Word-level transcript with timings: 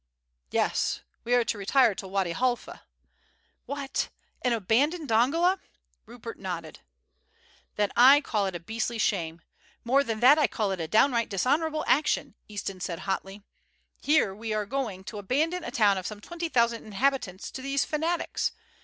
"Yes, 0.49 1.01
we 1.23 1.35
are 1.35 1.43
to 1.43 1.59
retire 1.59 1.93
to 1.93 2.07
Wady 2.07 2.31
Halfa." 2.31 2.81
"What! 3.67 4.09
and 4.41 4.51
abandon 4.51 5.05
Dongola?" 5.05 5.59
Rupert 6.07 6.39
nodded. 6.39 6.79
"Then 7.75 7.91
I 7.95 8.19
call 8.19 8.47
it 8.47 8.55
a 8.55 8.59
beastly 8.59 8.97
shame. 8.97 9.43
More 9.83 10.03
than 10.03 10.19
that, 10.19 10.39
I 10.39 10.47
call 10.47 10.71
it 10.71 10.81
a 10.81 10.87
downright 10.87 11.29
dishonourable 11.29 11.85
action!" 11.87 12.33
Easton 12.47 12.79
said 12.79 13.01
hotly. 13.01 13.43
"Here 14.01 14.33
we 14.33 14.53
are 14.53 14.65
going 14.65 15.03
to 15.03 15.19
abandon 15.19 15.63
a 15.63 15.69
town 15.69 15.99
of 15.99 16.07
some 16.07 16.19
twenty 16.19 16.49
thousand 16.49 16.83
inhabitants 16.83 17.51
to 17.51 17.61
these 17.61 17.85
fanatics. 17.85 18.53